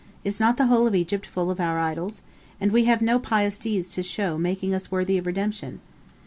[0.23, 2.23] Is not the whole of Egypt full of our idols?
[2.59, 5.79] And we have no pious deeds to show making us worthy of redemption."